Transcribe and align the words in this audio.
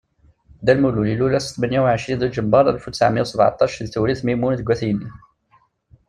Dda 0.61 0.73
Lmulud 0.75 1.09
ilul 1.13 1.33
ass 1.37 1.47
tmenya 1.51 1.79
u 1.83 1.87
ɛecrin 1.93 2.19
Duǧember 2.21 2.65
Alef 2.69 2.85
u 2.87 2.89
ttɛemya 2.91 3.23
u 3.23 3.27
sbaɛṭac 3.33 3.71
di 3.81 3.87
Tewrirt 3.93 4.21
Mimun 4.23 4.53
deg 4.57 4.71
At 4.73 4.81
Yanni. 4.87 5.09